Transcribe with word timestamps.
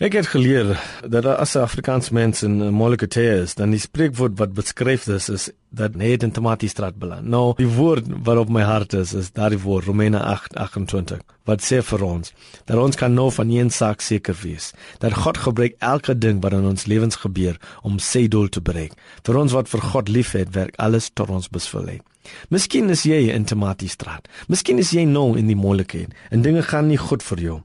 Ek 0.00 0.14
het 0.16 0.30
geleer 0.32 0.78
dat 1.12 1.26
as 1.26 1.54
'n 1.56 1.60
Afrikaans 1.60 2.08
mens 2.10 2.42
in 2.42 2.72
moeilike 2.72 3.06
tye 3.06 3.42
is, 3.42 3.54
dan 3.54 3.70
die 3.70 3.78
spreekwoord 3.78 4.38
wat 4.38 4.54
beskryf 4.54 5.04
dit 5.04 5.28
is 5.28 5.50
dat 5.68 5.94
net 5.94 6.22
in 6.22 6.30
Tomatiestraat 6.30 6.96
beland. 6.98 7.26
Nou, 7.26 7.52
die 7.56 7.68
woord 7.68 8.06
wat 8.24 8.36
op 8.36 8.48
my 8.48 8.62
hart 8.62 8.92
is, 8.92 9.12
is 9.12 9.30
daardie 9.32 9.60
woord 9.60 9.84
Romeine 9.84 10.18
8:28 10.18 11.20
wat 11.44 11.60
sê 11.60 11.82
vir 11.82 12.04
ons 12.04 12.32
dat 12.64 12.78
ons 12.78 12.96
kan 12.96 13.14
nou 13.14 13.30
van 13.30 13.50
een 13.50 13.70
saak 13.70 14.00
seker 14.00 14.36
wees, 14.42 14.72
dat 14.98 15.12
God 15.12 15.38
gebruik 15.38 15.74
elke 15.78 16.18
ding 16.18 16.42
wat 16.42 16.52
in 16.52 16.64
ons 16.64 16.86
lewens 16.86 17.16
gebeur 17.16 17.56
om 17.82 17.98
sy 17.98 18.28
doel 18.28 18.48
te 18.48 18.60
bereik. 18.60 18.92
Vir 19.22 19.36
ons 19.36 19.52
wat 19.52 19.68
vir 19.68 19.80
God 19.80 20.08
liefhet, 20.08 20.54
werk 20.54 20.74
alles 20.76 21.10
tot 21.12 21.28
ons 21.28 21.48
beswil. 21.48 22.00
Miskien 22.48 22.90
is 22.90 23.02
jy 23.02 23.28
in 23.28 23.44
Tomatiestraat. 23.44 24.28
Miskien 24.48 24.78
is 24.78 24.90
jy 24.90 25.04
nou 25.04 25.36
in 25.36 25.46
die 25.46 25.56
moeilikheid 25.56 26.08
en 26.30 26.42
dinge 26.42 26.62
gaan 26.62 26.88
nie 26.88 26.98
goed 26.98 27.22
vir 27.22 27.38
jou. 27.38 27.62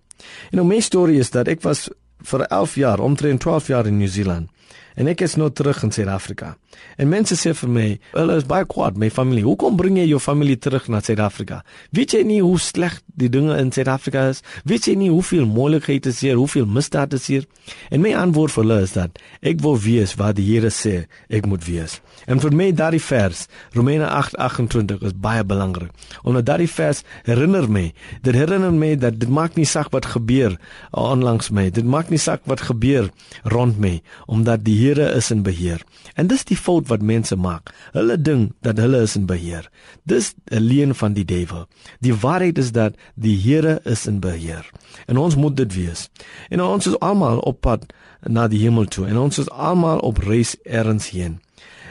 En 0.51 0.57
nou 0.57 0.67
my 0.67 0.79
storie 0.79 1.19
is 1.19 1.29
dat 1.29 1.47
ek 1.47 1.61
was 1.61 1.89
vir 2.25 2.45
11 2.47 2.75
jaar, 2.75 2.99
omtrent 2.99 3.39
12 3.39 3.67
jaar 3.67 3.85
in 3.85 3.97
New 3.97 4.07
Zealand. 4.07 4.49
En 4.95 5.07
ek 5.11 5.21
is 5.25 5.35
nou 5.35 5.49
terug 5.51 5.81
in 5.83 5.91
Suid-Afrika. 5.91 6.55
En 6.95 7.09
mense 7.11 7.35
sê 7.35 7.51
vir 7.53 7.69
my, 7.69 7.99
"Hulle 8.11 8.35
is 8.35 8.45
baie 8.45 8.65
kwaad, 8.65 8.97
my 8.97 9.09
familie. 9.09 9.43
Hoekom 9.43 9.75
bring 9.75 9.97
jy 9.97 10.07
jou 10.07 10.19
familie 10.19 10.57
terug 10.57 10.87
na 10.87 10.99
Suid-Afrika? 11.01 11.63
Weet 11.91 12.11
jy 12.11 12.23
nie 12.23 12.41
hoe 12.41 12.59
sleg 12.59 13.01
die 13.05 13.29
dinge 13.29 13.57
in 13.57 13.71
Suid-Afrika 13.71 14.27
is? 14.29 14.41
Weet 14.63 14.85
jy 14.85 14.95
nie 14.95 15.09
hoeveel 15.09 15.45
moeilikhede 15.45 16.09
is 16.09 16.19
hier, 16.19 16.35
hoeveel 16.35 16.65
misdaad 16.65 17.13
is 17.13 17.27
hier?" 17.27 17.45
En 17.89 18.01
my 18.01 18.13
antwoord 18.15 18.51
vir 18.51 18.63
hulle 18.63 18.81
is 18.81 18.91
dat 18.93 19.19
ek 19.41 19.59
wil 19.59 19.79
weet 19.79 20.15
wat 20.15 20.35
die 20.35 20.45
Here 20.45 20.69
sê 20.69 21.05
ek 21.29 21.45
moet 21.45 21.65
weet. 21.65 22.01
En 22.25 22.39
vir 22.39 22.51
my 22.51 22.71
daardie 22.71 23.01
vers, 23.01 23.47
Romeine 23.73 24.07
8:28 24.07 25.03
is 25.03 25.13
baie 25.13 25.43
belangrik. 25.43 25.91
Omdat 26.23 26.45
daardie 26.45 26.69
vers 26.69 27.03
herinner 27.23 27.69
my, 27.69 27.93
dit 28.21 28.35
herinner 28.35 28.73
my 28.73 28.95
dat 28.95 29.19
dit 29.19 29.29
maak 29.29 29.55
nie 29.55 29.65
saak 29.65 29.91
wat 29.91 30.05
gebeur 30.05 30.57
aanlangs 30.91 31.49
my. 31.49 31.69
Dit 31.69 31.85
maak 31.85 32.09
nie 32.09 32.19
saak 32.19 32.41
wat 32.45 32.61
gebeur 32.61 33.09
rond 33.43 33.79
my, 33.79 34.01
omdat 34.25 34.63
die 34.63 34.84
Here 34.85 35.15
is 35.15 35.31
in 35.31 35.41
beheer. 35.41 35.81
En 36.13 36.27
dis 36.27 36.43
die 36.45 36.57
fout 36.57 36.87
wat 36.91 37.01
mense 37.01 37.35
maak. 37.35 37.71
Hulle 37.95 38.17
dink 38.21 38.51
dat 38.61 38.77
hulle 38.77 39.01
is 39.01 39.15
in 39.17 39.25
beheer. 39.25 39.65
Dis 40.03 40.33
'n 40.51 40.61
leuen 40.61 40.95
van 40.95 41.13
die 41.13 41.25
duiwel. 41.25 41.65
Die 41.99 42.13
waarheid 42.13 42.57
is 42.57 42.71
dat 42.71 42.93
die 43.15 43.35
Here 43.35 43.79
is 43.83 44.05
in 44.05 44.19
beheer. 44.19 44.69
En 45.07 45.17
ons 45.17 45.35
moet 45.35 45.57
dit 45.57 45.73
weet. 45.73 46.09
En 46.49 46.61
ons 46.61 46.87
is 46.87 46.99
almal 46.99 47.39
op 47.39 47.61
pad 47.61 47.93
na 48.21 48.47
die 48.47 48.59
hemel 48.59 48.85
toe 48.85 49.07
en 49.07 49.17
ons 49.17 49.37
is 49.37 49.49
almal 49.49 49.99
op 49.99 50.17
reis 50.17 50.55
ergens 50.63 51.09
heen. 51.09 51.39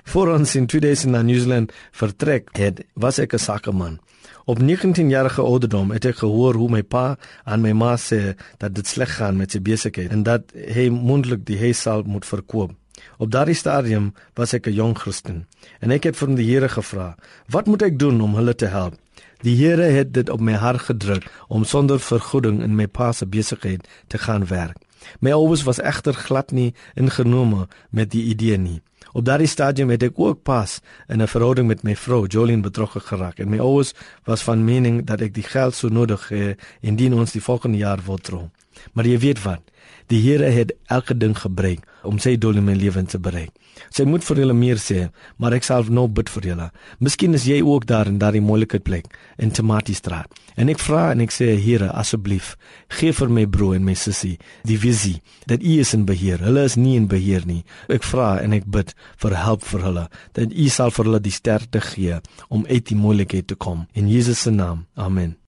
Voor 0.05 0.35
ons 0.35 0.55
in 0.55 0.67
2000 0.67 1.13
na 1.13 1.23
New 1.23 1.39
Zealand 1.39 1.73
vertrek 1.91 2.49
het, 2.53 2.85
was 2.95 3.19
ek 3.19 3.35
'n 3.35 3.39
sakeman. 3.39 3.99
Op 4.45 4.59
19 4.59 5.09
jarige 5.09 5.41
ouderdom 5.41 5.91
het 5.91 6.05
ek 6.05 6.17
gehoor 6.17 6.55
hoe 6.55 6.69
my 6.69 6.83
pa 6.83 7.17
aan 7.45 7.61
my 7.61 7.73
ma 7.73 7.97
sê 7.97 8.35
dat 8.59 8.75
dit 8.75 8.87
sleg 8.87 9.17
gaan 9.17 9.37
met 9.37 9.51
sy 9.51 9.61
besigheid 9.61 10.11
en 10.11 10.23
dat 10.23 10.53
hy 10.53 10.89
mondelik 10.89 11.47
die 11.47 11.59
huis 11.59 11.81
sal 11.81 12.03
moet 12.03 12.27
verkoop. 12.27 12.73
Op 13.19 13.31
daardie 13.31 13.55
stadium 13.55 14.15
was 14.35 14.53
ek 14.53 14.67
'n 14.67 14.73
jong 14.73 14.99
Christen 14.99 15.47
en 15.81 15.91
ek 15.91 16.05
het 16.05 16.17
vir 16.17 16.35
die 16.37 16.51
Here 16.51 16.69
gevra, 16.69 17.17
"Wat 17.49 17.67
moet 17.67 17.83
ek 17.83 17.99
doen 17.99 18.21
om 18.21 18.35
hulle 18.35 18.55
te 18.55 18.67
help?" 18.67 18.95
Die 19.43 19.57
Here 19.57 19.83
het 19.83 20.15
dit 20.15 20.31
op 20.31 20.41
my 20.41 20.53
hart 20.53 20.81
gedruk 20.81 21.27
om 21.49 21.65
sonder 21.65 22.01
vergoeding 22.01 22.63
in 22.63 22.75
my 22.75 22.87
pa 22.87 23.13
se 23.13 23.27
besigheid 23.27 23.89
te 24.07 24.19
gaan 24.19 24.47
werk. 24.47 24.77
My 25.21 25.33
ouers 25.33 25.63
was 25.63 25.81
egter 25.81 26.15
glad 26.15 26.51
nie 26.51 26.75
ingenome 26.95 27.69
met 27.91 28.11
die 28.11 28.25
idee 28.25 28.57
nie. 28.57 28.81
Op 29.13 29.25
daardie 29.25 29.49
stadium 29.49 29.91
het 29.93 30.03
ek 30.03 30.17
ook 30.19 30.43
pas 30.43 30.81
in 31.09 31.23
'n 31.23 31.29
verhouding 31.29 31.69
met 31.69 31.83
my 31.83 31.97
vrou 31.97 32.27
Jolien 32.27 32.63
betrokke 32.63 33.01
geraak 33.01 33.39
en 33.39 33.49
my 33.49 33.59
ouers 33.59 33.93
was 34.25 34.43
van 34.43 34.65
mening 34.65 35.05
dat 35.07 35.21
ek 35.21 35.35
die 35.35 35.43
geld 35.47 35.75
sou 35.75 35.93
nodig 35.93 36.29
hê 36.31 36.57
indien 36.81 37.15
ons 37.15 37.33
die 37.33 37.43
volgende 37.43 37.79
jaar 37.79 38.01
wil 38.07 38.19
trou. 38.19 38.51
Maar 38.93 39.07
jy 39.07 39.19
weet 39.19 39.43
wat? 39.45 39.63
Die 40.13 40.21
Here 40.21 40.51
het 40.53 40.73
elke 40.93 41.17
ding 41.17 41.37
gebruik 41.39 41.85
om 42.05 42.19
sy 42.21 42.37
doel 42.37 42.61
in 42.61 42.67
my 42.69 42.75
lewe 42.77 43.03
te 43.09 43.19
bereik. 43.19 43.53
Sy 43.91 44.05
moet 44.07 44.25
vir 44.27 44.43
julle 44.43 44.55
meer 44.55 44.79
sê, 44.79 45.09
maar 45.41 45.55
ek 45.57 45.65
sal 45.67 45.89
nou 45.91 46.05
bid 46.13 46.29
vir 46.37 46.49
julle. 46.51 46.67
Miskien 47.03 47.35
is 47.35 47.47
jy 47.49 47.61
ook 47.65 47.87
daar 47.89 48.11
in 48.11 48.19
daardie 48.21 48.43
moeilike 48.45 48.79
plek 48.85 49.09
in 49.41 49.55
Tomatiestraat. 49.55 50.31
En 50.61 50.71
ek 50.71 50.83
vra 50.83 51.09
en 51.11 51.25
ek 51.25 51.33
sê 51.35 51.55
Here, 51.59 51.89
asseblief, 51.91 52.55
gee 52.99 53.15
vir 53.17 53.33
my 53.33 53.47
broer 53.51 53.79
en 53.81 53.87
my 53.89 53.97
sussie 53.99 54.37
die 54.69 54.79
visie 54.79 55.17
dat 55.51 55.65
U 55.65 55.79
is 55.83 55.95
in 55.97 56.05
beheer. 56.07 56.43
Hulle 56.45 56.67
is 56.69 56.77
nie 56.79 56.95
in 57.01 57.09
beheer 57.11 57.47
nie. 57.49 57.63
Ek 57.91 58.07
vra 58.07 58.37
en 58.45 58.55
ek 58.55 58.69
bid 58.71 58.95
vir 59.25 59.39
hulp 59.43 59.65
vir 59.73 59.89
hulle 59.89 60.09
dat 60.39 60.53
U 60.53 60.69
sal 60.71 60.95
vir 60.95 61.11
hulle 61.11 61.23
die 61.25 61.35
sterkte 61.35 61.83
gee 61.83 62.21
om 62.49 62.69
uit 62.69 62.85
die 62.93 62.99
moeilikheid 62.99 63.51
te 63.51 63.59
kom. 63.59 63.89
In 63.95 64.13
Jesus 64.13 64.45
se 64.45 64.55
naam. 64.55 64.87
Amen. 64.95 65.39